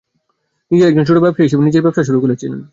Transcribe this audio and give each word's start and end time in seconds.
তিনি 0.71 0.81
একজন 0.83 1.03
ছোট 1.07 1.17
ব্যবসায়ী 1.19 1.45
হিসাবে 1.47 1.65
নিজের 1.67 1.83
ব্যবসা 1.83 2.07
শুরু 2.07 2.19
করেছিলেন। 2.23 2.59